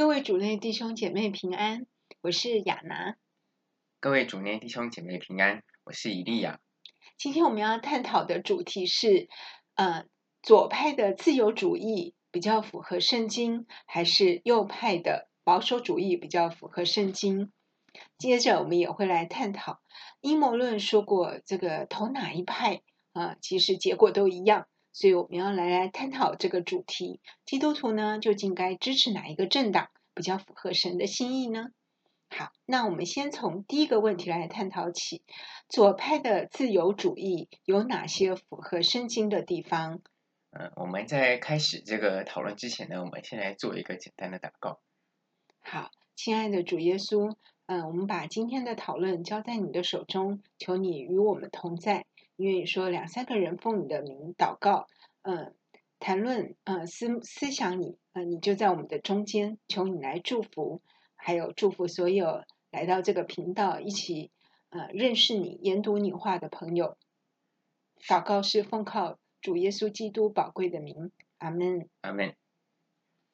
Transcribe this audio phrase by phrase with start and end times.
[0.00, 1.84] 各位主内弟兄姐妹平安，
[2.22, 3.16] 我是亚拿。
[4.00, 6.58] 各位主内弟兄姐妹平安，我是以利亚。
[7.18, 9.28] 今天我们要探讨的主题是，
[9.74, 10.06] 呃，
[10.40, 17.52] 左派的自由主义比较符合圣经，还是右派的保守主义比较符合圣经？
[18.16, 19.82] 接着我们也会来探讨
[20.22, 22.80] 阴谋论说过，这个投哪一派
[23.12, 24.66] 啊，呃，其实结果都一样。
[24.92, 31.68] 所以我们要来来探讨这个主题：基督徒呢，究竟该支持哪一个政党比较符合神的心意呢？
[32.28, 35.22] 好，那我们先从第一个问题来探讨起：
[35.68, 40.00] 左派的自由主义有哪些符合圣经的地方？
[40.50, 44.80] 嗯，我们在开始这个讨论之前呢，我们先来做一个简单的祷告。
[45.60, 52.06] 好，亲爱的主耶稣，嗯，我们把今天的讨论交在你的手中，求你与我们同在。
[52.40, 54.86] 因为你说两三个人奉你的名祷告，
[55.20, 55.54] 嗯，
[55.98, 60.80] 谈论，嗯，思思想你，嗯，你就在我们的中间，求你来祝福，
[61.16, 64.30] 还有祝福所有来到这个频道一起，
[64.70, 66.96] 呃，认识你、研读你话的朋友。
[68.08, 72.39] 祷告是奉靠主耶稣基督宝贵的名，阿门，阿门。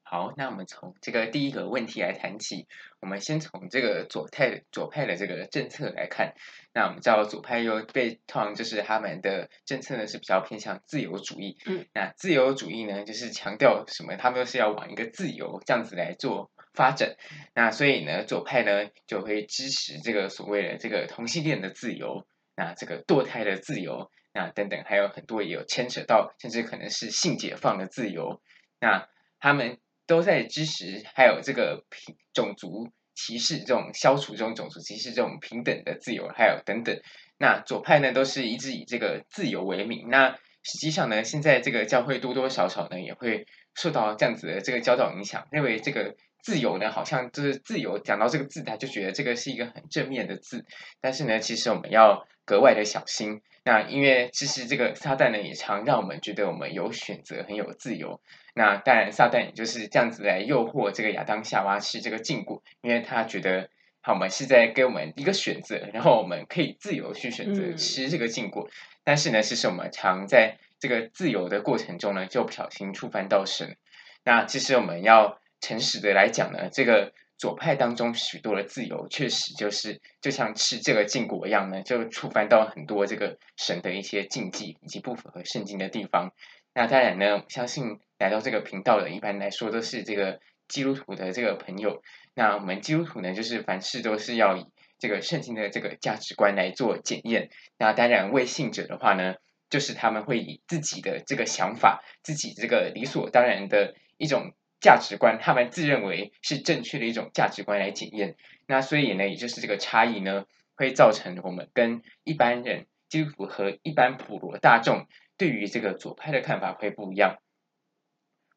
[0.09, 2.69] 好，那我们从这个第一个问题来谈起。
[3.01, 6.35] 我们先从这个左派左派的这个政策来看。
[6.73, 11.59] 那我们知道左派又被通常就是他们的政策呢是比较偏向自由主义。
[11.67, 14.15] 嗯，那自由主义呢就是强调什么？
[14.17, 17.17] 他们都是要往一个自由这样子来做发展。
[17.53, 28.41] 那所以呢，左派呢就会支持这个所谓的这个同性恋的自由，那这个堕胎的自由，那等等还有很多也有牵扯到，甚至可能是性解放的自由。
[28.79, 29.09] 那
[29.41, 29.81] 他们。
[30.07, 37.01] 都在支持，还有这个平种族歧视这种消除这种种族歧视这种平等的自由，还有等等。
[37.39, 40.09] 那左派呢，都是一直以这个自由为名。
[40.09, 47.99] 那实际上呢，现在这个教会多多少少呢，也会受到这样子的这个教导影响，认为这个自由呢，好像就是自由。
[47.99, 50.65] 讲到这个字，他就觉得这个是一个很正面的字。
[51.01, 53.43] 但是呢，其实我们要格外的小心。
[53.65, 58.21] 那因为其实这个撒旦呢，也常让我们觉得我们有选择，很有自由。
[58.59, 63.69] 那当然，撒旦也就是这样子来诱惑这个亚当夏娃吃这个禁果，因为他觉得，
[64.01, 68.67] 好，我们是在给我们一个选择，然后我们可以自由去选择吃这个禁果。
[68.67, 68.73] 嗯、
[69.05, 73.77] 但是呢，其实我们常在这个自由的过程中呢，就不小心触犯到神。
[74.25, 86.33] 那其实我们要诚实的来讲呢，这个左派当中许多的自由，确实就是就像吃这个禁果一样呢，就触犯到很多这个神的一些禁忌以及不符合圣经的地方。
[86.73, 88.01] 那当然呢，相信。
[88.19, 92.03] 来到这个频道的，一般来说都是这个基督徒的这个朋友。
[92.35, 94.67] 那我们基督徒呢，就是凡事都是要以
[94.99, 97.51] 这个圣经的这个价值观来做检验。
[97.79, 99.35] 那当然，未信者的话呢，
[99.71, 108.37] 就是他们会以自己的这个想法、自己这个理所当然的一种价值观，他们自认为是正确的一种价值观来检验。
[108.67, 110.45] 那所以呢，也就是这个差异呢，
[110.77, 115.07] 会造成我们跟一般人基督徒和一般普罗大众
[115.37, 117.37] 对于这个左派的看法会不一样。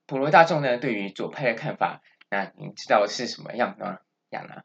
[0.10, 4.00] 普罗大众呢，对于左派的看法，那您知道是什么样的吗？
[4.32, 4.64] 亚娜，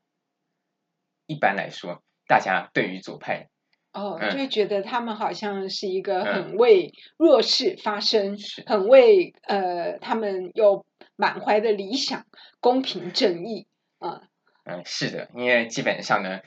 [1.27, 3.51] 一般来说，大家对于左派，
[3.93, 12.25] 哦，就会觉得他们好像是一个很为弱势发声，嗯、很为呃，他们有满怀的理想，
[12.61, 13.67] 公平正义
[13.99, 14.23] 啊。
[14.65, 16.41] 嗯，是的，因为基本上呢，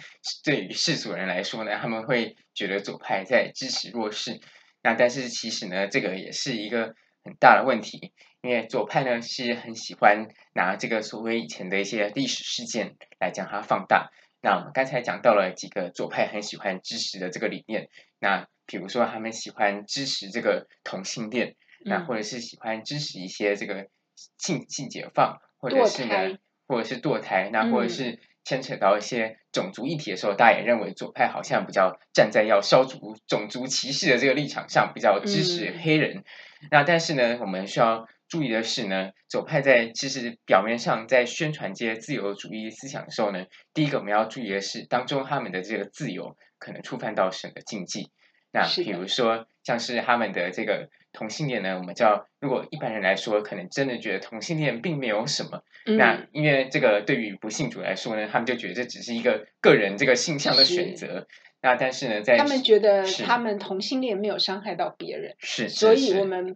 [0.43, 4.41] 对于世俗人来说呢，他们会觉得左派在支持弱势，
[4.81, 6.95] 那但是其实呢，这个也是一个
[7.27, 8.13] 很大的问题。
[8.41, 14.11] 因为左派呢是很喜欢拿这个所谓以前的一些历史事件来将它放大。
[14.41, 17.89] 那我们刚才讲到了几个左派很喜欢支持的这个理念。
[18.19, 23.89] 那比如说他们喜欢支持这个同性恋，那或者是喜欢支持一些这个
[24.37, 26.37] 性性解放，或者是呢，
[26.67, 36.23] 或者是堕胎，那或者是牵扯到一些种族议题的时候，大家也认为左派好像比较站在要消除种族歧视的这个立场上，比较支持黑人。
[36.71, 38.07] 那但是呢，我们需要。
[38.29, 48.11] 注意的是呢，左派在其实表面上在宣传这些自由主义思想的时候呢，第一个我们要注意的是，当中他们的这个自由可能触犯到神的禁忌。
[48.51, 55.61] 那比如说像是他们的这个同性恋呢，我们叫，如果一般人来说，可能真的觉得同性恋并没有什么。
[55.85, 61.27] 嗯、那因为这个对于不信主来说呢，他们就觉得这只是一个个人这个性向的选择。
[61.61, 66.55] 那但是呢，在他们觉得他们同性恋没有伤害到别人，是，所以我们。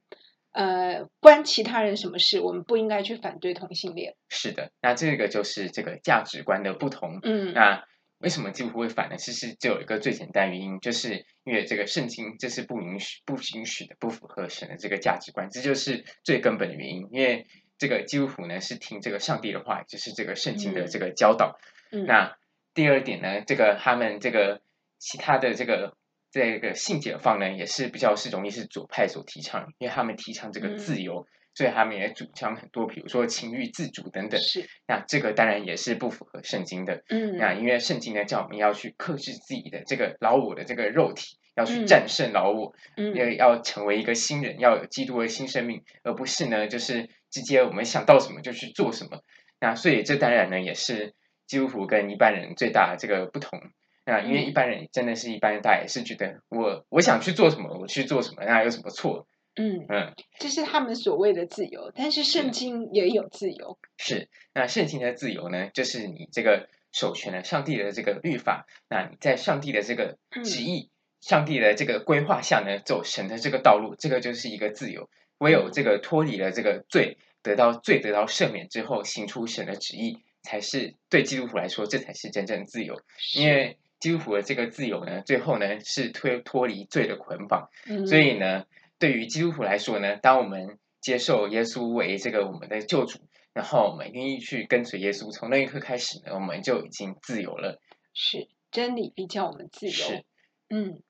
[0.54, 2.42] 呃，关其他人什么事？
[2.42, 4.16] 我们不应该去反对同性恋。
[4.28, 7.19] 是的，那这个就是这个价值观的不同。
[7.24, 7.86] 嗯，那
[8.22, 9.18] 为什么基督徒会反呢？
[9.18, 17.08] 其实就有一个最简单原因，就是因为这个圣经这是不允许、不允许的，不符合神的这个价值观，这就是最根本的原因。
[17.12, 17.48] 因为
[17.78, 21.60] 这个基督徒呢是听这个上帝的话，就是这个圣经的这个教导。
[21.92, 22.38] 嗯、那
[22.74, 24.62] 第二点呢，这个他们这个
[24.98, 25.98] 其他的这个
[26.32, 31.22] 这个性解放呢，也是比较是容易是左派所提倡，因为他们提倡这个自由。
[31.22, 34.39] 嗯所以他们也主张很多，比如说情欲自主等等。
[34.39, 34.69] 是。
[34.88, 37.03] 那这个当然也是不符合圣经的。
[37.09, 37.38] 嗯。
[37.38, 49.21] 那因为圣经呢，叫我们要去克制自己的这个老我的这个肉体，要去战胜老我，嗯，要要成为一个新人，要有基督的新生命，而不是呢，就是直接我们想到什么就去做什么。
[49.59, 51.13] 那所以这当然呢，也是
[51.48, 53.59] 基督徒跟一般人最大的这个不同。
[54.03, 59.27] 那因为一般人真的是一般人，大家也是觉得我我想去做什么，我去做什么，那有什么错？
[59.56, 63.77] 嗯嗯，这是他们所谓的自由，但是圣经也有自由。
[63.98, 70.89] 是，那圣经的自由呢，就是你这个守全了上帝的这个律法，那你在上帝的这个旨意、嗯、
[71.19, 75.09] 上帝的这个规划下呢，走神的这个道路，这个就是一个自由。
[75.39, 83.01] 唯有这个脱离了这个罪，得到罪得到赦免之后，行出神的旨意，才是对基督徒来说，这才是真正自由。
[83.36, 88.63] 因为基督徒的这个自由呢，最后呢是脱脱离罪的捆绑，嗯、所以呢。
[89.01, 93.18] 对于基督徒来说呢，当我们接受耶稣为这个我们的救主，
[93.51, 97.81] 然后我们愿意去跟随耶稣，从那一刻开始呢，我们就已经自由了。
[98.13, 99.92] 是真理比较我们自由。
[99.92, 100.24] 是，
[100.69, 101.01] 嗯，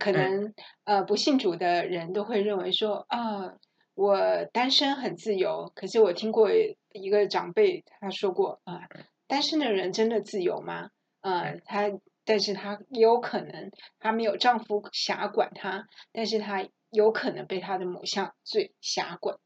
[0.00, 3.54] 可能、嗯、呃不信主的人都会认为说啊，
[3.94, 5.70] 我单身很自由。
[5.76, 8.88] 可是我听过一个长辈他说过啊，
[9.28, 10.90] 单身的人真的自由吗？
[11.20, 11.92] 呃，他。
[12.24, 19.38] 但是她也有可能，她没有丈夫辖管她，但是她有可能被她的某项罪辖管。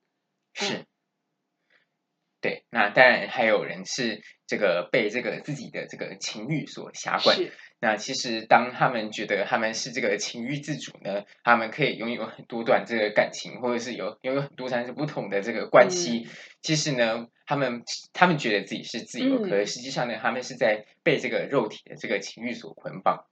[0.55, 0.87] 是、
[2.41, 2.65] 对。
[2.71, 7.37] 那当然还有人是这个被这个自己的这个情欲所辖管。
[7.81, 16.25] 那其实当他们觉得他们是这个情欲自主呢，他们可以拥有很多段这个感情，或者是有拥有很多段不同的这个关系。
[16.27, 16.31] 嗯、
[16.63, 17.27] 其实呢。
[17.51, 17.83] 他们
[18.13, 23.25] 他们觉得自己是自由，可是实际上呢，他们是在被这个肉体的这个情欲所捆绑。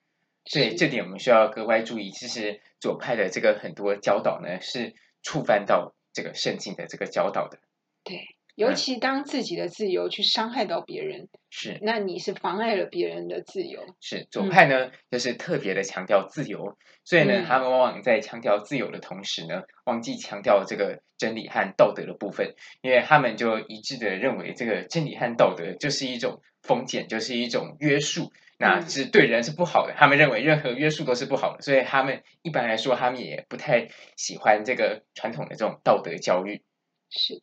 [0.47, 2.11] 所以这点我们需要格外注意。
[2.11, 7.59] 其实左派的这个很多教导呢，是触犯到这个圣经的这个教导的。
[8.05, 8.36] 对。
[8.57, 13.81] 尤其当自己的自由去伤害到别人，是，那你是妨碍了别人的自由。
[14.01, 29.93] 是左派呢，嗯、就是特别的强调自由，所以呢，他们往往在强调自由的同时呢，忘记强调这个真理和道德的部分，因为他们就一致的认为，这个真理和道德就是一种封建，就是一种约束，那是对人是不好的。
[29.95, 36.63] 他们认为任何约束都是不好的，所以他们一般来说，他们也不太喜欢这个传统的这种道德教育。
[37.11, 37.43] 是的。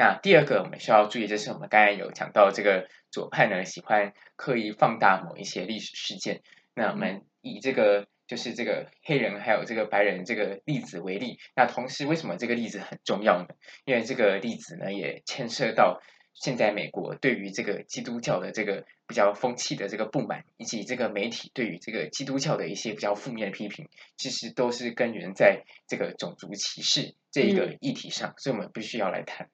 [0.00, 6.40] 那第二个我们需要注意，就是我们刚才有讲到，这个左派呢喜欢刻意放大某一些历史事件。
[6.72, 11.38] 那我们以这个就是这个黑人还有这个白人这个例子为例。
[11.54, 13.48] 那同时，为什么这个例子很重要呢？
[13.84, 16.00] 因为这个例子呢也牵涉到
[16.32, 23.86] 现在美国对于这个基督教的这个比较风气的这个不满，以及这个媒体对于这个基督教的一些比较负面的批评，
[24.16, 29.50] 其实都是根源在这个种族歧视这一个议题上，所以我们必须要来谈。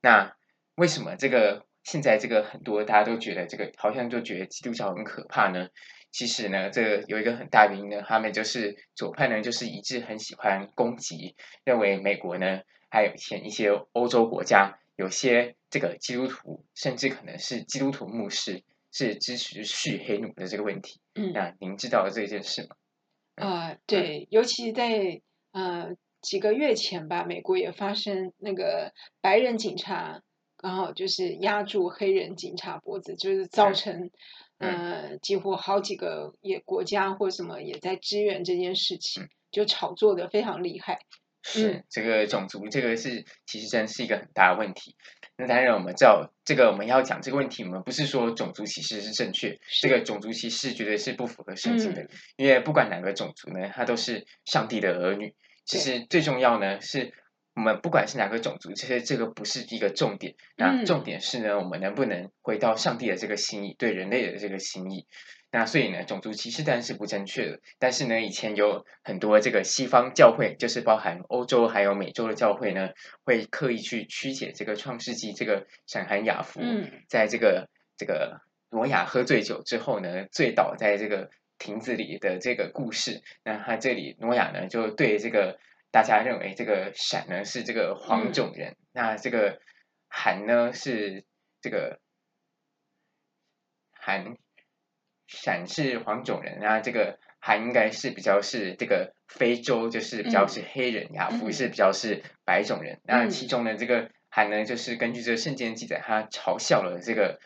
[0.00, 0.36] 那
[0.76, 5.68] 为什么这个现在这个很多大家都觉得这个好像就觉得基督教很可怕呢？
[6.10, 12.60] 其实呢，这个有一个很大原因呢，他们就是左派呢，就是一致很喜欢攻击，认为美国呢，
[12.90, 21.00] 还有以前一些欧洲国家有些这个基督徒，甚至可能是基督徒牧师是支持蓄黑奴的这个问题。
[21.14, 22.76] 嗯，那您知道这件事吗？
[23.34, 25.20] 啊、呃，对，嗯、尤其在
[25.52, 25.96] 呃。
[26.20, 30.22] 几个月前吧，美国也发生那个白人警察，
[30.62, 34.10] 然后就是压住黑人警察脖子，就是造成，
[34.58, 40.98] 嗯、呃，几乎好几个也国家或什么也在支援这件事情，就炒作的非常厉害。
[41.44, 44.96] 是、嗯、这个种族，这个是其实真是一个很大的问题。
[45.36, 55.32] 那当然，我们知道这个我们要讲这个问题，我们不是说种族歧视是正确，这个种族歧视绝对是不符合圣经的，嗯、因为不管哪个种族呢，他都是上帝的儿女。
[55.68, 57.12] 其实最重要呢，是
[57.54, 60.34] 我们不管是哪个种族，其实这个不是一个重点。
[60.56, 65.06] 那重点是呢，我们能不能回到上帝的这个心意，对人类的这个心意？
[65.50, 67.60] 那所以呢，种族歧视当然是不正确的。
[67.78, 72.88] 但是呢，以前有很多这个西方教会，就是包含欧洲还有美洲的教会呢，
[73.24, 76.62] 会刻意去曲解这个创世纪这个闪含雅弗，
[77.08, 81.28] 在这个这个挪亚喝醉酒之后呢，醉倒在这个。
[81.58, 85.58] 亭子里的这个故事，那他这里诺亚呢，就对这个
[85.90, 89.60] 大家认为这个闪呢是这个黄种人，嗯、那这个
[90.08, 91.24] 含呢是
[91.60, 92.00] 这个
[93.90, 94.36] 含
[95.26, 103.00] 闪是黄种人，那这个还应该是比较是这个非洲，就是比较是黑人，亚夫是比较是白种人。
[103.04, 107.40] 那其中呢，这个韩呢，就是根据这个圣经记载，他嘲笑了这个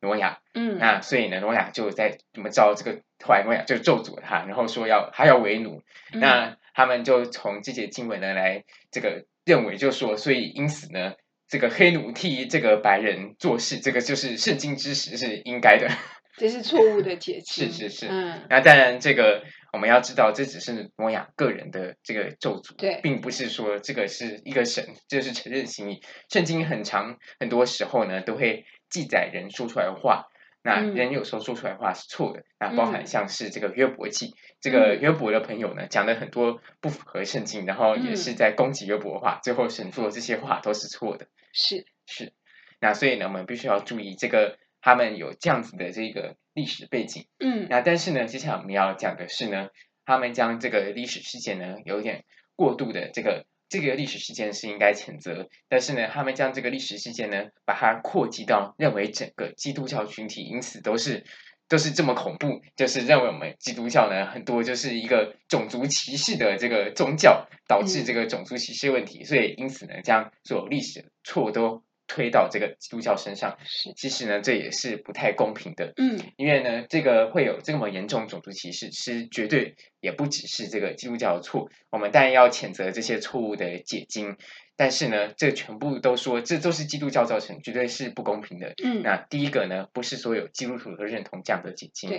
[0.00, 0.38] 挪亚。
[0.54, 5.82] 嗯，那所以呢，挪亚就在怎么着这个后来挪亚就咒诅他，然后说要他要为奴。
[6.12, 11.14] 那他们就从这些经文呢来这个认为，就说所以因此呢，
[11.48, 15.88] 这个黑奴替这个白人做事，这个就是圣经之实是应该的。
[16.38, 17.70] 这是错误的解释。
[17.70, 26.02] 是是是，嗯，那当然，这个我们要知道，这只是挪亚个人的这个咒诅，对，并不是说这个是一个神，就是承认心意。
[26.28, 30.26] 圣经很长，很多时候呢，都会记载人说出来的话。
[30.62, 41.28] 那人有时候说出来的话是错的，那包含像是这个约伯记，这个约伯的朋友呢，讲了很多不符合圣经，然后也是在攻击约伯的话，最后神说这些话都是错的。
[41.52, 42.32] 是是，
[42.80, 44.58] 那所以呢，我们必须要注意这个。
[44.82, 49.70] 他们有这样子的这个历史背景，嗯，那但是呢，接下来我们要讲的是呢，
[50.04, 52.24] 他们将这个历史事件呢，有点
[52.54, 61.24] 过度的这个这个历史事件是应该谴责，但是呢，他们将这个历史事件呢，把它扩及到认为整个基督教群体因此都是
[61.68, 71.85] 都是这么恐怖，就是认为我们基督教呢很多就是一个种族歧视的这个宗教，导致这个种族歧视问题，所以因此呢，将所有历史错都。
[72.06, 73.58] 推到这个基督教身上，
[73.96, 75.92] 其实呢，这也是不太公平的。
[75.96, 81.68] 嗯，因为呢，这个会有这么严重种族歧视，是绝对也不只是这个基督教的错。
[81.90, 84.36] 我们当然要谴责这些错误的解经，
[84.76, 88.74] 但是呢，这全部都说这都是基督教造成，绝对是不公平的。
[88.84, 92.10] 嗯，那第一个呢，不是所有基督徒都认同这样的解经。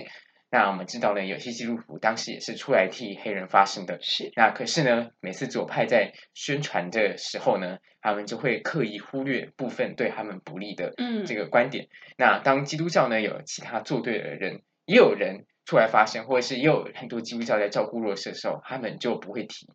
[0.50, 0.58] 对。
[0.58, 3.98] 那我们知道呢，有些基督徒当时也是出来替黑人发声的。
[4.00, 4.32] 是。
[4.34, 10.94] 那可是呢，每次左派在宣传的时候呢，他们就会刻意忽略部分对他们不利的
[11.26, 11.84] 这个观点。
[11.84, 11.88] 嗯。
[12.16, 19.68] 那当基督教呢有其他作对的人，也有人出来发声，或者是也有很多基督教在照顾弱势的时候，他们就不会提，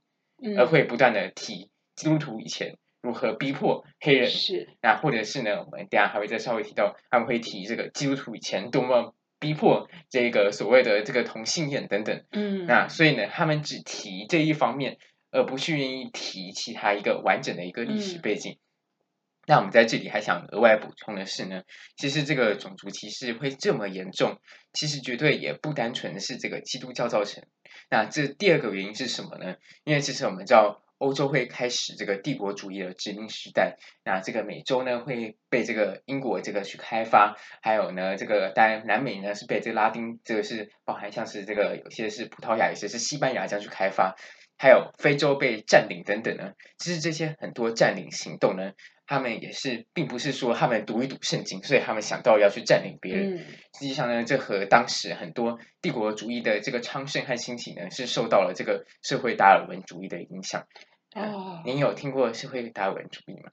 [0.57, 4.27] 而会不断的提基督徒以前如何逼迫黑人。
[4.27, 4.69] 是。
[4.81, 9.13] 那或者是呢，我们等下还会再稍微提到，他们会提这个基督徒以前多么。
[9.43, 14.97] 逼迫这个所谓的这个同性恋等等，嗯，那所以呢，他们只提这一方面，
[15.31, 18.53] 而不去愿意提其他一个完整的一个历史背景。
[18.53, 18.63] 嗯、
[19.47, 21.63] 那我们在这里还想额外补充的是呢，
[21.97, 24.37] 其实这个种族歧视会这么严重，
[24.71, 27.43] 其实绝对也不单纯是这个基督教造成。
[27.89, 29.57] 那这第二个原因是什么呢？
[29.83, 30.79] 因为其实我们知道。
[31.03, 44.15] 欧洲会开始这个帝国主义的殖民时代，那这个美洲呢会被这个英国这个去开发，还有呢这个当然南美呢是被这个拉丁，这个是包含像是这个有些是葡萄牙，有些是西班牙这样去开发，
[44.57, 48.71] 还有非洲被占领等等呢，其实这些很多占领行动呢。
[49.05, 53.35] 他们也是，并不是说他们读一读圣经，所以他们想到要去占领别人。
[53.35, 53.37] 嗯、
[53.77, 60.65] 实际上呢，这和当时很多帝国主义的这个昌盛和兴起呢，是受到了这个社会达尔文主义的影响。
[61.15, 63.51] 哦，您有听过社会达尔文主义吗？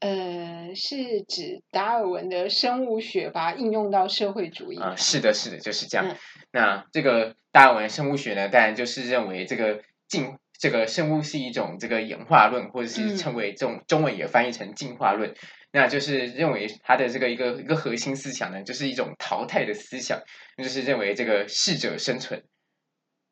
[0.00, 4.78] 呃，是指达尔文的生物学把它应用到社会主义。
[4.78, 6.08] 啊、呃，是的，是的，就是这样。
[6.08, 6.16] 嗯、
[6.52, 10.36] 那这个达尔文生物学呢，当然就是认为这个进。
[10.58, 15.36] 这个生物是一种这个演化论，或者是称为这种中文也翻译成进化论，嗯、
[15.70, 20.22] 那就是认为它的这个一个一个核心思想呢，就是一种淘汰的思想，
[20.56, 22.42] 就是认为这个适者生存，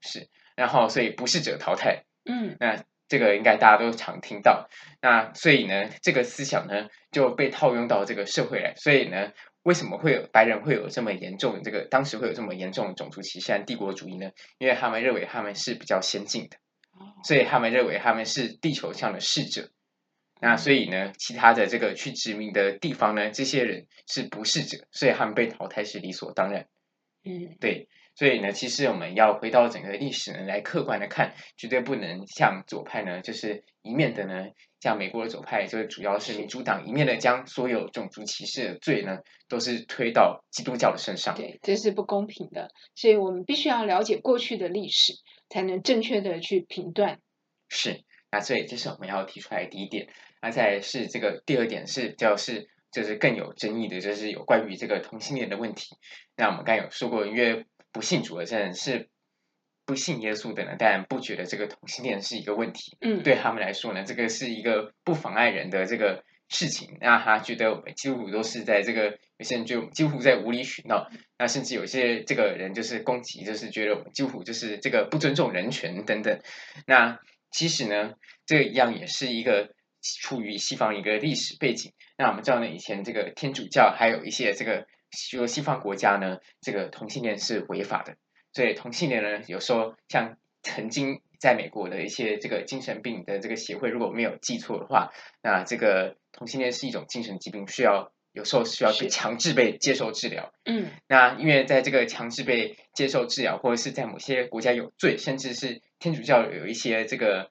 [0.02, 4.68] 是，然后所以不适者淘汰，嗯，那这个应该大家都常听到，
[5.00, 9.32] 那所以呢，这个思想呢就被套用到这个社会来，所以呢，
[9.62, 14.30] 为什么会有白人会有这么严重的这个当时会有这么严重的种族歧视和帝国主义呢？
[14.58, 16.56] 因为他们认为他们是比较先进的。
[17.24, 19.68] 所以他们认为他们是地球上的适者，
[20.40, 26.68] 那所以呢，其他的这个去殖民的地方呢，这些人是不适者，所以他们被淘汰是理所当然。
[27.24, 34.46] 嗯，对，所以呢，其实我们要回到整个历史呢来客观的看，绝对不能像左派呢，就是一面的呢，
[34.80, 39.18] 像美国的左派，就是主要是民主党一面的将所有种族歧视的罪呢，
[39.48, 41.34] 都是推到基督教的身上。
[41.34, 45.14] 对，这是不公平的，所以我们必须要了解过去的历史。
[45.50, 47.20] 才能正确的去评断。
[47.68, 48.02] 是，
[48.32, 50.08] 那所以这是我们要提出来的第一点。
[50.40, 55.96] 那再是这个第二点是，就是就是更有争议的，就是有关于这个同性恋的问题。
[56.34, 59.08] 那我们刚有说过，因为不信主的人是
[59.86, 62.98] 不信耶稣的呢，但不觉得这个同性恋是一个问题。
[63.00, 66.22] 嗯，对他们来说呢，这个是一个不妨碍人的这个。
[66.50, 71.08] 事情，那他觉得我们基督徒都是在这个，有些人就几乎在无理取闹，
[71.38, 76.38] 那甚至有些这个人就是攻击，就是觉得我们基督徒就是这个不尊重人权等等。
[76.86, 77.18] 那
[77.50, 78.12] 其实呢，
[78.44, 79.70] 这一样也是一个
[80.20, 81.94] 处于西方一个历史背景。
[82.18, 88.16] 那我们知道呢，以前这个天主教还有一些这个说西方国家呢，这个同性恋是违法的。
[88.52, 95.10] 所以同性恋呢，有时候像曾经在美国的一些这个精神病的这个协会，如果没有记错的话，
[95.42, 100.52] 那这个同性恋是一种精神疾病，需要有时候需要被强制被接受治疗。
[100.64, 107.50] 嗯，那因为在这个强制被接受治疗，或者是在某些国家有罪，甚至是天主教有一些这个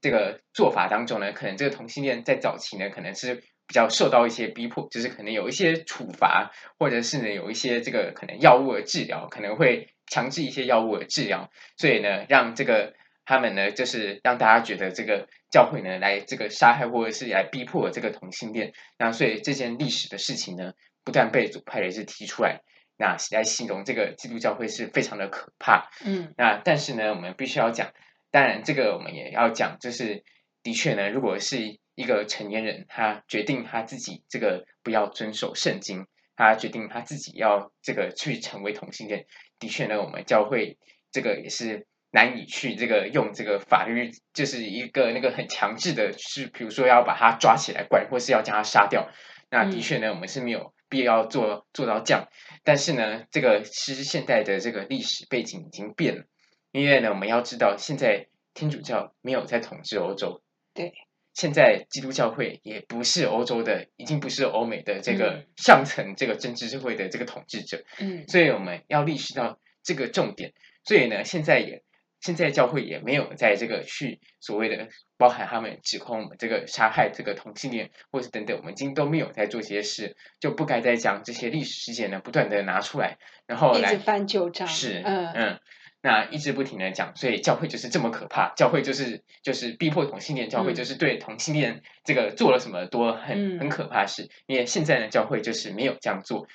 [0.00, 3.44] 这个做法当中呢，可能这个同性恋在早期呢，可能是。
[3.66, 12.92] 比较受到一些逼迫，就是可能有一些处罚，或者是呢有一些这个可能药物的治疗，可能会强制一些药物的治疗，所以呢让这个
[13.24, 22.60] 他们呢就是让大家觉得这个教会呢来这个杀害或者是来逼迫这个同性恋，那所以这件历史的事情呢不断被左派人士提出来，
[22.98, 25.88] 那来形容这个基督教会是非常的可怕。
[26.04, 27.92] 嗯，那但是呢我们必须要讲，
[28.30, 30.22] 当然这个我们也要讲，就是
[30.62, 31.78] 的确呢如果是。
[31.94, 39.26] 一个成年人，他决定他自己这个不要遵守圣经，他决定他自己要这个去成为同性恋。
[39.58, 40.78] 的确呢，我们教会
[41.12, 49.08] 这个也是难以去这个用这个法律，就是一个那个很强制的，是比如说要把他抓起来管，或是要将他杀掉。
[49.50, 52.28] 那的确呢，我们是没有必要做做到这样。
[52.64, 56.24] 但是呢，这个其实现在的这个历史背景已经变了，
[56.72, 60.42] 因为呢，我们要知道现在天主教没有在统治欧洲。
[60.72, 60.92] 对。
[61.34, 67.84] 现在基督教会也不是欧洲的，已经不是欧美的这个上层这个政治社会的这个统治者。
[67.98, 70.52] 嗯，所以我们要意识到这个重点。
[70.84, 71.82] 所以呢，现在也
[72.20, 74.88] 现在教会也没有在这个去所谓的
[75.18, 84.68] 包含他们指控我们这个杀害这个同性恋，或是等等，我们今都没有在做这些事，就不该再将这些历史事件呢不断的拿出来，然后来一翻旧账。
[84.68, 85.60] 是，嗯嗯。
[86.06, 88.52] 那一直不停的讲，所以教会就是这么可怕。
[88.56, 94.28] 教会就是就是逼迫同性恋，教会就是对同性恋这个做了什么多很很可怕的事。
[94.44, 96.46] 因为现在呢，教会就是没有这样做。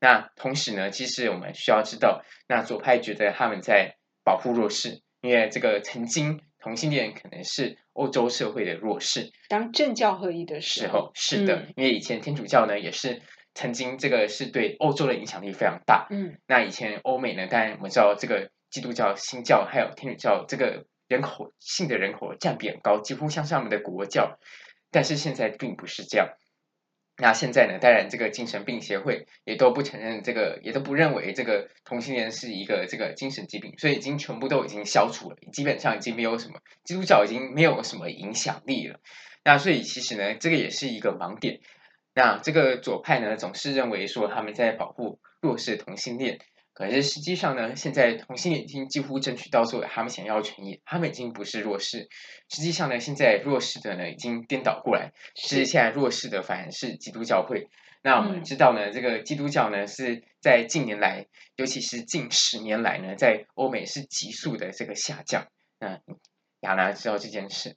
[0.00, 9.32] 那同时呢，其实我们需要知道，那左派觉得他们在保护弱势，因为这个曾经同性恋可能是欧洲社会的弱势。
[9.48, 13.22] 当政教合一的时候，是的，因为以前天主教呢也是
[13.54, 16.06] 曾经这个是对欧洲的影响力非常大。
[16.10, 18.50] 嗯，那以前欧美呢，当然我们知道这个。
[18.70, 24.38] 基督教、新教还有天主教，这个人口性的人口占比很高，几乎像是他们的国教。
[24.90, 26.28] 但是现在并不是这样。
[27.16, 27.78] 那现在呢？
[27.78, 39.00] 当然，这个精神病协会也都不承认这个，也都不认为这个同性恋是一个这个精神疾病，所以已经全部都已经消除了，基本上已经没有什么基督教已经没有什么影响力了。
[39.44, 41.60] 那所以其实呢，这个也是一个盲点。
[42.14, 46.38] 那这个左派呢，总是认为说他们在保护弱势同性恋。
[46.88, 52.08] 可是实际上呢，现在同性恋已经几乎争取到所有他们想要的权益，他们已经不是弱势。
[52.48, 57.68] 实际上呢，现在弱势的呢已经颠倒过来，是现在弱势的反而是基督教会。
[58.02, 65.48] 那我们知道呢，嗯、这个基督教呢是在近年来，尤其是近十年来呢，在欧美是急速的这个下降。
[65.78, 66.00] 那
[66.60, 67.76] 亚楠知道这件事？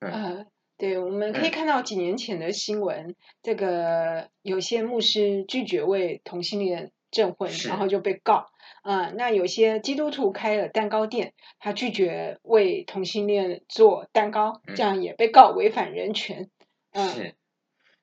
[0.00, 0.46] 嗯，呃、
[0.78, 6.92] 对，我们可以看到几年前的新闻，嗯、这个有些牧师拒绝为同性恋。
[7.10, 8.46] 证婚，然后就被告。
[8.82, 16.50] 啊、呃，那有些基督徒开了蛋糕店，他拒绝为同性恋做蛋糕，这样也被告违反人权。
[16.92, 17.34] 嗯，是。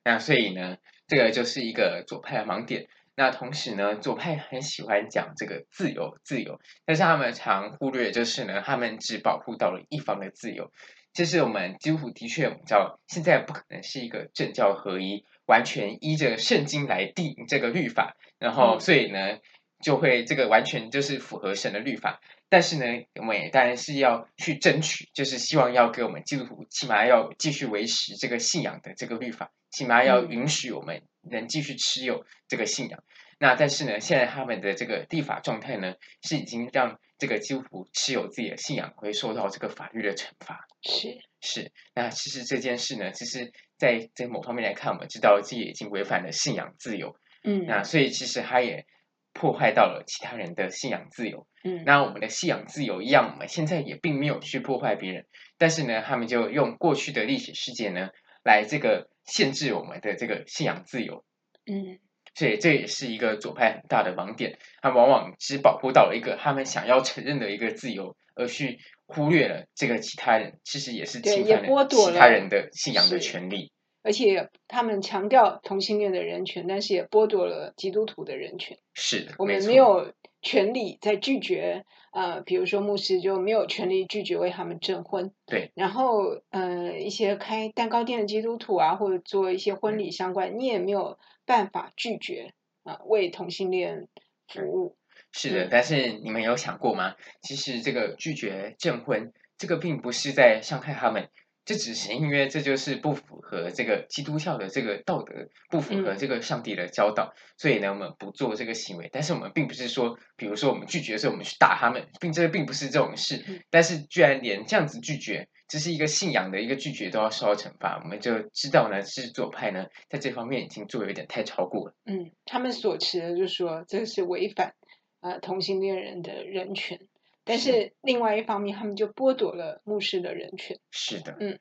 [0.04, 2.88] 那所以呢，这个就是一个左派的盲点。
[3.16, 10.72] 那同时呢，左派很喜欢讲这个自由，自由，但是他们常忽略，就是呢，他们只保护到了一方的自由。
[11.16, 18.18] 其实我们基督徒的确，我们知道，现在不可能是一个政教合一，完全依着圣经来定这个律法。
[18.38, 19.40] 然后，所以呢，
[19.82, 22.20] 就会这个完全就是符合神的律法。
[22.50, 33.02] 但是呢，我们也当然是要去争取，就是希望要给我们基督徒起码要继续维持这个信仰的这个律法，起码要允许我们能继续持有这个信仰。
[33.40, 40.68] 那但是呢，现在他们的这个立法状态呢，是已经让这个基督徒持有自己的信仰会受到这个法律的惩罚。
[40.82, 41.72] 是是。
[41.94, 47.16] 那其实这件事呢，其实在在某方面来看，我们知道自己已经违反了信仰自由。
[47.44, 48.86] 嗯，那所以其实他也
[49.34, 51.48] 破坏到了其他人的信仰自由。
[51.64, 55.26] 嗯，那我们的信仰自由一样，我们现在也并没有去破坏别人，
[55.58, 58.10] 但是呢，他们就用过去的历史事件呢，
[58.44, 61.26] 来这个限制我们的这个信仰自由。
[61.66, 62.00] 嗯，
[62.36, 73.72] 所以这也是一个左派很大的盲点，他往往只保护到了一个他们想要承认的一个自由，而去忽略了这个其他人，其实也是侵犯了其他人的信仰的权利。
[74.04, 78.78] 而且他们强调同性恋的人权，但是也剥夺了基督徒的人权。
[78.94, 80.14] 是的，我们没有
[80.46, 85.32] 权利在拒绝，呃，比如说牧师就没有权利拒绝为他们证婚。
[85.48, 85.72] 对。
[85.74, 92.54] 然后，呃，一些开蛋糕店的基督徒啊，或者做一些婚礼相关，你也没有办法拒绝
[92.84, 94.08] 啊，呃，为同性恋
[94.48, 94.96] 服务。
[95.32, 97.16] 是的，但是你们有想过吗？
[97.42, 101.30] 其实这个拒绝证婚，这个并不是在伤害他们。
[101.66, 105.34] 这只是因为这就是不符合这个基督教的这个道德，
[105.72, 109.10] 不符合这个上帝的教导，嗯、所以呢，我们不做这个行为。
[109.12, 113.44] 但是我们并不是说，比如说我们拒绝的时候，我们去打他们，并这并不是这种事。
[113.72, 121.96] 但是居然连这样子拒绝，这是一个信仰的一个拒绝都要受到惩罚，我们就知道呢，是左派呢在这方面已经做有点太超过了。
[122.06, 124.76] 嗯，他们所持的就是说这是违反
[125.22, 127.00] 呃同性恋人的人权。
[127.46, 130.80] 但是另外一方面，他们就剥夺了牧师的人权。
[130.92, 131.60] 是的，嗯，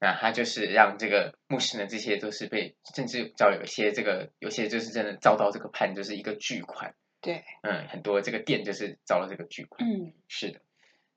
[0.00, 6.94] 那他就是让这个牧师呢，这些都是被甚至遭有些这个有些就是真的遭到这个判，就是一个巨款。
[7.20, 9.86] 对，嗯，很多这个店就是遭了这个巨款。
[9.86, 10.60] 嗯，是的。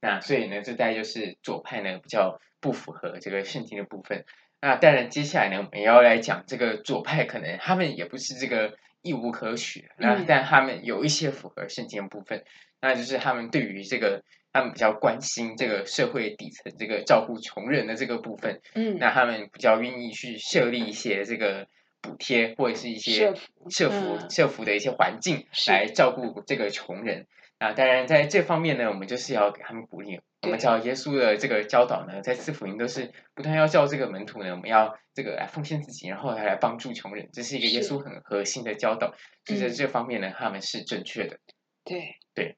[0.02, 4.26] 那所以呢，这大概就是左派呢比较不符合这个圣经的部分。
[4.60, 12.44] 那当然，接下来呢，我们也要来讲这个左派，可能他们也不是这个一无可取，那、嗯、但他们有一些符合圣经的部分。
[12.82, 21.68] 那就是他们对于这个，他们比较关心这个社会底层这个照顾穷人的这个部分，嗯，那他们比较愿意去设立一些这个
[22.02, 23.34] 补贴或者是一些
[23.70, 27.28] 社福社福的一些环境来照顾这个穷人。
[27.60, 30.20] 那当然在这方面呢，我们就是要给他们鼓励。
[30.44, 39.16] 我们教耶稣的这个教导呢，在四福音都是不断要叫这个门徒呢，我们要这个来奉献自己，然后来来帮助穷人，这是一个耶稣很核心的教导。
[39.44, 41.40] 所以在这方面呢，他们是正确的。
[41.84, 42.56] 对对。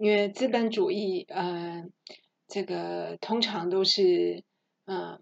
[0.00, 1.90] 因为资本主义，嗯、呃，
[2.48, 4.44] 这个通常都是，
[4.86, 5.20] 嗯、呃，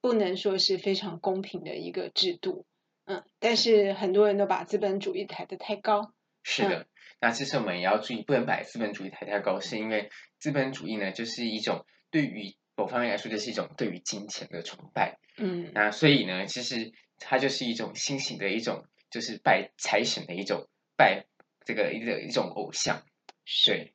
[0.00, 2.64] 不能说是非常公平的一个制度，
[3.04, 6.14] 嗯，但是很多人都把资本主义抬得太高。
[6.42, 6.86] 是的，嗯、
[7.20, 10.08] 那其实我们也要注意，不能把资本主义抬太高，是因为
[10.38, 15.18] 资本主义呢，就是一种对于某方面来说，就是一种对于金钱的崇拜。
[15.36, 21.26] 嗯，那所以呢，其实它就是一种新型的一种，就是拜财神的一种拜
[21.66, 23.02] 这个一个一种偶像。
[23.48, 23.92] 是，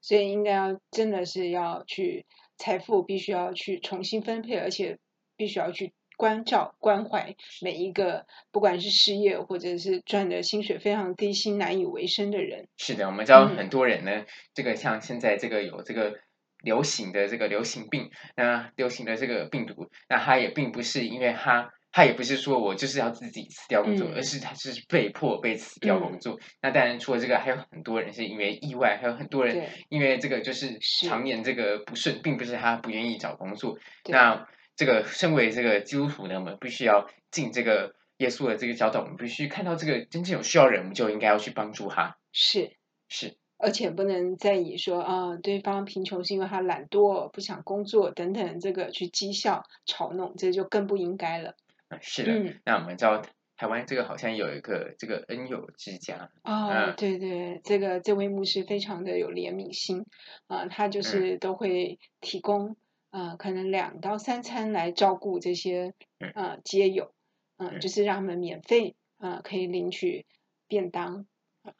[0.00, 2.24] 所以应该要真的是要去
[2.56, 4.98] 财富，必须要去重新分配，而且
[5.36, 12.66] 必须要去关照关怀每一个，不管是失业或者是赚的薪水非常低薪难以为生的人。
[12.78, 16.18] 是的，我们知道很多人呢，嗯、这个像现在这个有这个
[16.62, 21.72] 流行的这个流行病，那流行的这个病毒，那它也并不是因为他。
[21.96, 26.34] 他也不是说我就是要自己辞掉工作，嗯、而是他是被迫被辞掉工作。
[26.34, 33.78] 嗯、那当然，除了这个，还有很多人是因为意外，还有很多人因为这个就是常年这个不顺，并不是他不愿意找工作。
[34.08, 42.16] 那这个身为这个基督徒呢，我们必须要尽这个耶稣的这个教导，我们必须看到这个真正有需要的人，我们就应该要去帮助他。
[42.32, 42.72] 是
[43.08, 51.54] 是，而且不能再以说啊，对方贫穷是因为他懒惰、不想工作等等，这个去讥笑、嘲弄，这就更不应该了。
[52.00, 53.22] 是的，嗯、那我们知道
[53.56, 56.30] 台湾这个好像有一个这个恩友之家。
[56.42, 60.04] 哦，嗯、对对，这个这位牧师非常的有怜悯心
[60.46, 62.76] 啊、呃，他就是都会提供
[63.10, 65.94] 啊、可能两到三餐来照顾这些
[66.34, 67.14] 呃街友，
[67.58, 70.26] 嗯、呃，就是让他们免费啊、呃、可以领取
[70.66, 71.26] 便当，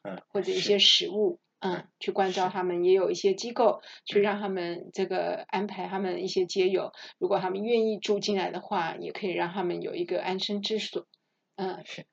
[0.03, 1.39] 嗯，或者一些食物。
[1.61, 11.07] 嗯，去关照他们，也有一些机构去让他们这个安排他们一些街友，如果他们愿意住进来的话，也可以让他们有一个安身之所。
[11.55, 12.05] 嗯，是。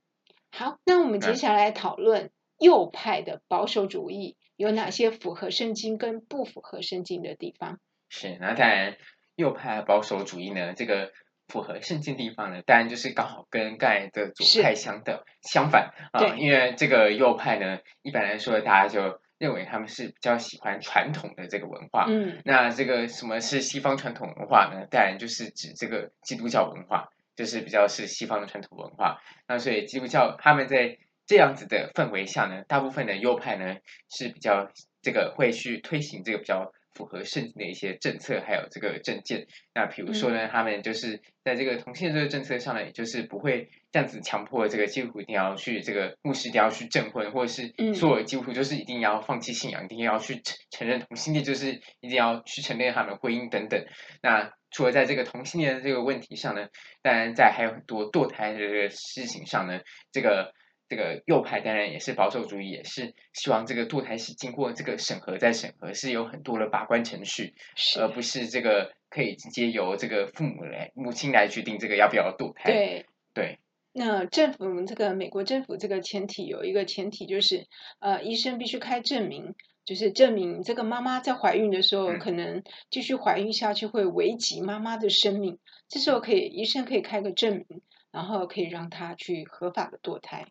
[0.52, 7.78] 好，那我们接下来讨论右派的保守主义有哪些符合圣经跟不符合圣经的地方？
[8.08, 8.96] 是，那当然
[9.34, 11.12] 右派保守主义呢，这个
[11.48, 19.20] 符合圣经的地方呢，当然就是刚好跟刚才的左派相等相反啊，因为这个右派呢，一般来说大家就。
[19.42, 24.86] 认为他们是比较喜欢传统的这个文化，嗯，那这个什么是西方传统文化呢？
[24.88, 29.18] 当然就是指这个基督教文化，就是比较是西方的传统文化。
[29.48, 33.76] 那所以基督教他们在这样子的氛围下呢，大部分的右派呢
[34.08, 34.70] 是比较
[35.02, 36.72] 这个会去推行这个比较。
[36.94, 39.46] 符合圣经的一些政策，还有这个政见。
[39.74, 53.84] 那比如说呢，嗯、他们就是在这个同性的这个政策上呢，也就是不会这样子强迫这个基督徒一定要去这个牧师一定要去证婚，或者是所有基督徒就是一定要放弃信仰，嗯、一定要去承承认同性恋，就是一定要去承认他们婚姻等等。
[54.22, 56.68] 那除了在这个同性恋的这个问题上呢，
[57.02, 59.80] 当然在还有很多堕胎的这个事情上呢，
[60.12, 60.52] 这个。
[60.92, 67.54] 这个右派当然也是保守主义，也是希望这个堕胎是经过这个审核再审核，是有很多的把关程序，
[67.98, 72.70] 而不是这个可以直接由这个父母来母亲来决定这个要不要堕胎。
[72.70, 73.58] 对对。
[73.94, 77.66] 那政府这个美国政府这个前提有一个前提就是，
[78.00, 79.54] 呃，医生必须开证明，
[79.86, 90.44] 就是证明这个妈妈在怀孕的时候，嗯、可能继续怀孕下去会危及妈妈的生命，这时候可以医生可以开个证明，然后可以让她去合法的堕胎。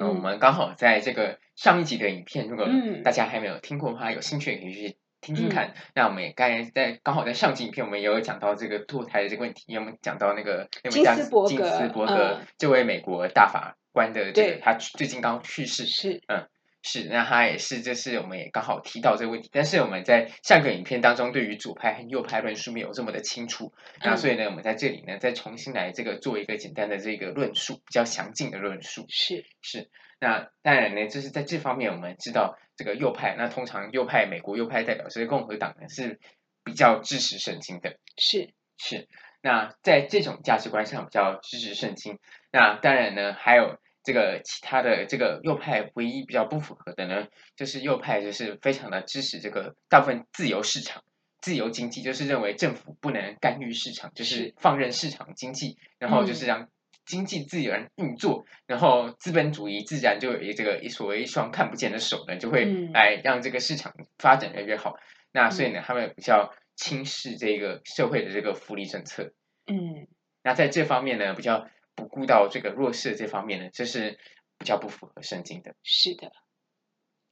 [0.00, 2.66] 嗯，我们刚好在这个上一集的影片，如果
[3.04, 5.68] 大家还没有听过的话，有兴趣也可以去听听看。
[5.68, 16.22] 嗯、那我们也刚才在刚好在上集影片，我们也有讲到这个堕胎的这个问题，也有讲到那个金斯伯格，金斯伯格这位美国大法官的这个，他最近刚去世，是。
[16.26, 16.48] 嗯。
[16.82, 29.04] 是，那他也是，这是我们也刚好提到这个问题，但是我们在上个影片当中，对于左派和右派论述没有这么的清楚，那所以呢，我们在这里呢，再重新来这个做一个简单的这个论述，比较详尽的论述。
[29.10, 29.90] 是是，
[30.20, 36.18] 那当然呢，就是在这方面，我们知道这个右派，那通常右派，美国右派代表是共和党呢，是
[36.64, 37.98] 比较支持圣经的。
[38.16, 39.06] 是是，
[39.42, 42.18] 那在这种价值观上比较支持圣经，
[42.50, 43.78] 那当然呢，还有。
[44.02, 51.04] 这个其他的这个右派唯一比较不符合的呢，就是右派就是非常的支持这个大部分自由市场、
[51.42, 56.68] 自由经济，就是认为政府不能干预市场，就是放任市场经济，然后就是让
[57.04, 64.96] 经济自然运作，然后资本主义自然就有一这个一所谓一双看不见的手呢，就会来让这个市场发展越来越好。
[65.32, 69.32] 那所以呢，他们比较轻视这个社会的这个福利政策。
[69.66, 70.08] 嗯，
[70.42, 71.68] 那在这方面呢，比较。
[71.94, 74.18] 不顾到这个弱势这方面呢，这是
[74.58, 75.74] 比较不符合圣经的。
[75.82, 76.32] 是的，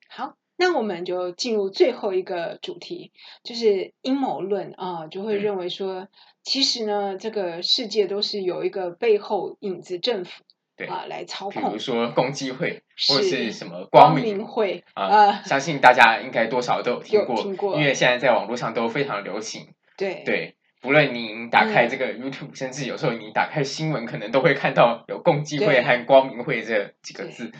[0.08, 3.12] 好，那我们就进入最后一个主题，
[3.44, 6.08] 就是阴谋论啊，就会认为说，嗯、
[6.42, 10.44] 其实呢，这个世界都是有一个背后影子政府
[10.76, 19.74] 对啊来操控，比如说共济会是或是什么光明，会啊，呃、相信大家应该多少都有听过，有听过，因为现在在网络上都非常流行。
[19.96, 20.57] 对对。
[20.80, 27.52] 不论你打开这个 YouTube，、嗯、甚至有时候你打开新闻，可能都会看到有共济会和光明会这几个字。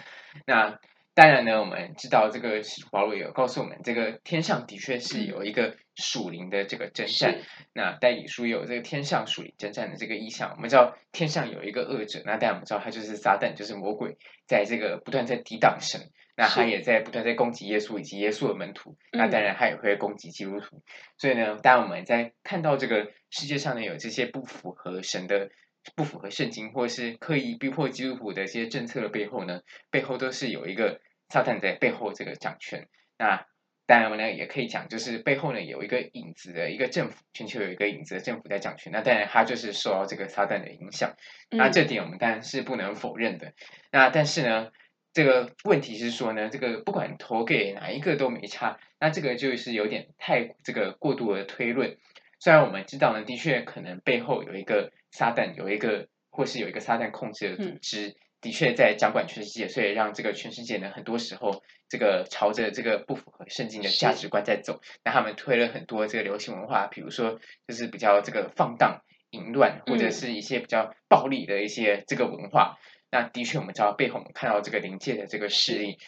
[0.46, 0.78] 那
[1.14, 7.34] 当然呢，我们知道这个使徒保罗有告诉我们，这个天上的确是有一个属灵的这个征战。
[7.38, 10.54] 嗯、那但以书有这个天上属灵征战的这个意象。
[10.56, 16.00] 我们知道天上有一个恶者，那但我们知道他就是撒旦，就是魔鬼，在这个不断在抵挡神。
[16.34, 20.84] 那他也在不断在攻击耶稣以及耶稣的门徒，那当然他也会攻击基督徒。
[21.16, 25.50] 所以呢，当我们在看到这个世界上呢有这些不符合神的、
[25.96, 32.86] 不符合圣经，或是刻意逼迫基督徒的这些政策的背后呢，背后都是有一个撒旦在背后这个掌权。
[33.18, 33.44] 那
[33.88, 38.92] 当然我们呢也可以讲，就是背后呢有一个影子的一个政府，全球有一个影子的政府在掌权。
[38.92, 41.14] 那当然他就是受到这个撒旦的影响。
[41.48, 43.54] 那这点我们当然是不能否认的。
[43.90, 44.68] 那但是呢，
[45.14, 51.96] 这个问题是说呢，这个不管投给哪一个都没差，那这个就是有点太这个过度的推论。
[52.40, 64.80] 虽然我们知道呢，的确可能背后有一个撒旦，有一个或是有一个撒旦控制的组织，的确在掌管全世界，所以让这个全世界呢，很多时候这个朝着这个不符合圣经的价值观在走。
[65.04, 72.76] 那他们推了很多这个流行文化，比如说就是比较这个放荡淫乱，或者是一些比较暴力的一些这个文化。
[73.10, 75.98] 那的确，我们知道背后我们看到这个灵界的这个势力，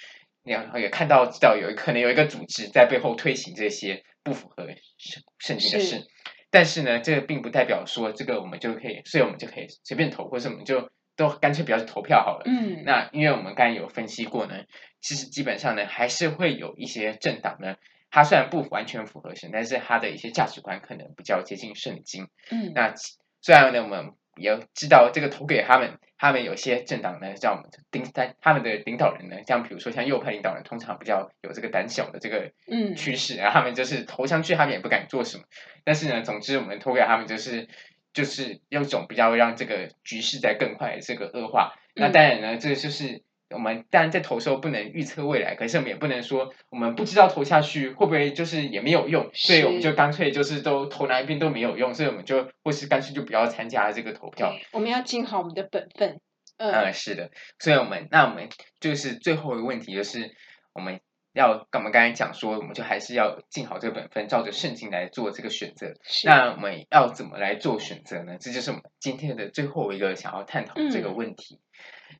[0.44, 4.66] 然后也看到知道有可能有一个组织在背后推行这些不符合
[4.98, 5.96] 圣圣经的事。
[5.96, 6.06] 是
[6.52, 10.90] 但是呢，这个并不代表说这个我们就可以，所以我们就可以随便投，或者我们就
[11.20, 12.44] 都干脆不要去投票好了。
[12.46, 12.82] 嗯。
[12.84, 14.54] 那因为我们刚才有分析过呢，
[15.00, 17.76] 其实基本上呢，还是会有一些政党呢，
[18.10, 22.28] 它虽然不完全符合神，但是它的一些价值观可能比较接近圣经。
[22.50, 22.72] 嗯。
[22.74, 22.94] 那
[23.40, 24.12] 虽然呢，我们。
[24.36, 35.44] 也知道这个投给他们，他们有些政党呢，像领在他们的领导人呢，像比如说像右派领导人，通常比较有这个胆小的这个嗯趋势，然后他们就是投上去，他们也不敢做什么。
[35.84, 37.68] 但是呢，总之我们投给他们，就是
[38.12, 41.74] 就是有一种比较让这个局势在更快的这个恶化。
[41.94, 43.22] 那当然呢，这就是。
[43.52, 54.54] 我们当然在投的时候不能预测未来，可是我们也不能说我们不知道投下去会不会就是也没有用，所以我们就干脆就是都投哪一边都没有用，所以我们就或是干脆就不要参加这个投票。
[54.70, 56.20] 我们要尽好我们的本分。
[56.58, 60.30] 嗯，嗯，是的，所以我们那我们就是最后一个问题就是
[60.72, 61.00] 我们
[61.32, 65.94] 要我们刚才讲说，我们就还是要尽好这个本分，照着圣经来做这个选择。
[66.24, 68.36] 那我们要怎么来做选择呢？
[68.40, 71.54] 这就是我们今天的最后一个想要探讨的这个问题。
[71.54, 71.66] 嗯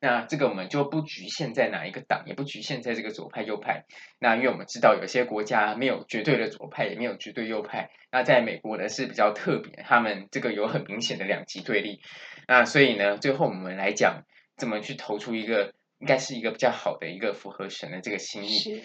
[0.03, 3.85] 那这个我们就不局限在哪一个党，也不局限在这个左派右派。
[4.19, 7.91] 那因为我们知道有些国家没有绝对的左派，也没有绝对右派。
[8.11, 12.01] 那在美国呢是比较特别，他们这个有很明显的两极对立。
[12.49, 14.23] 那所以呢，最后我们来讲
[14.57, 18.83] 怎么去投出一个应该是一个比较好的一个符合神的这个心意。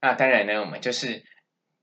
[0.00, 1.24] 是那当然呢，我们就是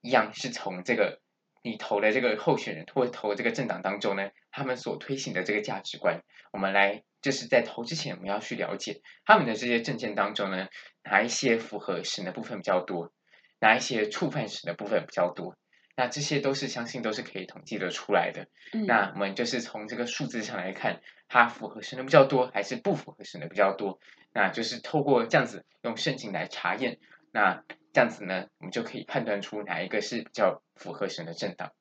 [0.02, 1.20] 一样是从这个
[1.62, 7.04] 你投的这个候选人或投这个政党当中呢，他们所推行的这个价值观，我们来。
[7.22, 10.68] 就是在投之前，我们要去了解他们的这些政见当中呢，
[11.04, 13.12] 哪一些符合神的部分比较多，
[13.60, 15.58] 哪一些触犯神的部分比较多。
[15.96, 18.46] 那这些都是相信都是可以统计得出来的。
[18.74, 24.00] 嗯、那我们就是从这个数字上来看，它符合神的比较多，还是不符合神的比较多？
[24.32, 27.00] 那就是透过这样子用圣经来查验，
[27.32, 27.64] 那
[27.96, 31.72] 这样子呢，我们就可以判断出哪一个是比较符合神的政党。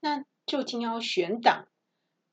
[0.00, 1.68] 那究竟要选党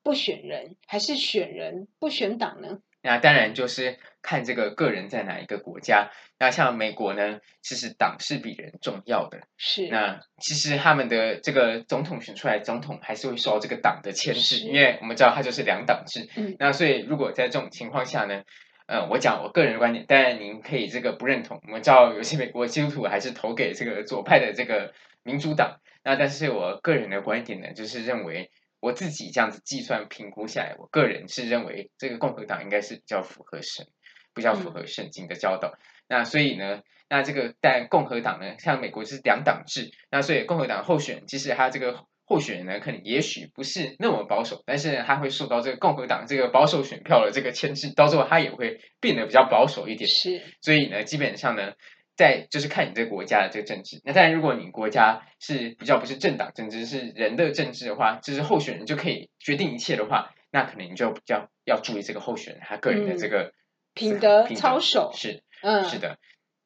[0.02, 2.80] 不选人，还是选人不选党呢？
[3.04, 6.10] 那当然就是看这个个人在哪一个国家。
[6.40, 9.42] 那像美国呢，其实党是比人重要的。
[9.56, 9.88] 是。
[9.88, 16.28] 那其实他们的这个总统选出来，总统还是会受到这个党的牵制，因为我们知道它就是两党制。
[16.36, 16.56] 嗯。
[16.58, 18.44] 那所以如果在这种情况下呢，
[18.88, 21.62] 呃，我讲我个人的观点，当然您可以这个不认同。
[21.68, 25.80] 我们知道有些美国基督徒还是投给这个左派的这个民主党。
[26.04, 28.50] 那但是我个人的观点呢，就是认为。
[28.80, 33.88] 我自己这样子计算评估下来，我个人是认为这个共和党应该是比较符合神，
[34.36, 35.70] 比较符合圣经的教导。
[35.70, 50.08] 嗯、那所以呢，那这个但共和党呢，像美国是两党制，那所以共和党候选人其实他这个候选人呢，可能也许不是那么保守，但是呢，他会受到这个共和党这个保守选票的这个牵制，到最后他也会变得比较保守一点。
[50.08, 51.74] 是，所以呢，基本上呢。
[52.18, 63.54] 在就是看你这个国家的这个政治，那当然，如果你国家是比较不是政党政治，是人的政治的话，就是候选人就可以决定一切的话，那可能你就比较要注意这个候选人他个人的这个、嗯、
[63.94, 65.12] 品德操守。
[65.14, 66.18] 是，嗯，是的。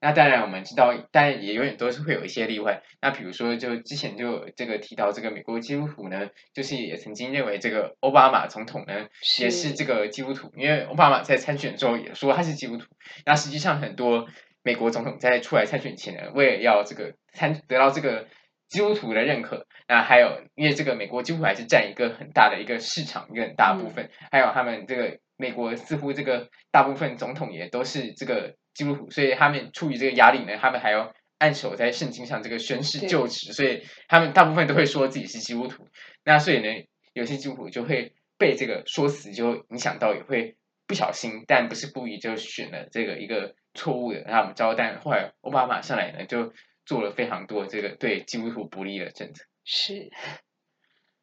[0.01, 2.81] 那当然我们知道，当然也永远都是会有一些例外。
[3.01, 9.07] 那比如说，就之前就这个提到这个美国基督徒呢，就是也曾经认为这个奥巴马总统呢
[9.39, 12.87] 也是这个基督徒，因为奥巴马在参选之后也说他是基督徒。
[13.25, 14.27] 那实际上很多。
[14.63, 18.27] 美国总统在出来参选前呢，为了要这个参得到这个
[18.69, 35.87] 基督徒的认可，那还有因为这个美国几乎还是占一个很大的一个市场，一个很大部分，嗯、还有他们这个美国似乎这个大部分总统也都是这个基督徒，所以他们出于这个压力呢，他们还要按手在圣经上这个宣誓就职，所以他们大部分都会说自己是基督徒。
[36.23, 36.67] 那所以呢，
[37.13, 40.57] 有些基督徒就会被这个说辞就影响到，也会
[40.87, 43.55] 不小心，但不是故意就选了这个一个。
[43.73, 46.51] 错误的，那我们招待，后来奥巴马上来呢，就
[46.85, 49.45] 做了非常多这个对基督徒不利的政策。
[49.63, 50.09] 是，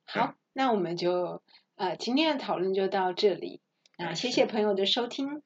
[0.07, 1.43] 好，那我们就
[1.77, 3.61] 呃今天的讨论就到这里。
[3.99, 5.43] 那谢谢朋友的收听。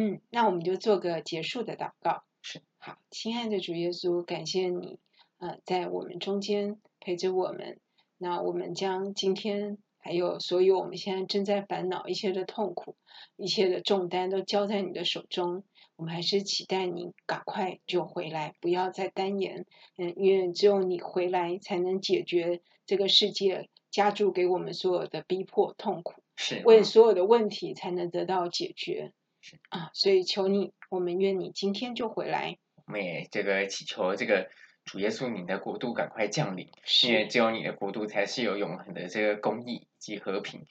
[0.00, 2.22] 嗯，那我们就做个结束的祷告。
[2.40, 5.00] 是，好，亲爱的主耶稣，感谢你，
[5.38, 7.80] 呃，在我们中间陪着我们。
[8.16, 12.94] 那我们将今天还有所有我们现在正在烦恼一切的痛苦、
[13.36, 15.64] 一切的重担，都交在你的手中。
[15.96, 19.66] 我们还是期待你赶快就回来，不要再单言。
[19.96, 29.12] 嗯，因为只有你回来，才能解决这个世界加注给我们所有的逼迫痛苦，是为所有的问题才能得到解决。
[29.40, 32.58] 是啊，所以求你，我们愿你今天就回来。
[32.86, 34.50] 我们也这个祈求这个
[34.84, 40.66] 主耶稣，你的国度赶快降临，是因为只有你的国度才是有永恒的这个公义及和平。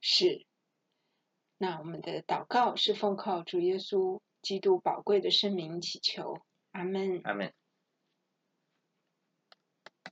[0.00, 0.46] 是。
[1.58, 4.20] 那我们的祷告是奉靠主耶稣。
[4.40, 6.38] 基督宝贵的圣名祈求，
[6.70, 7.52] 阿门，阿门。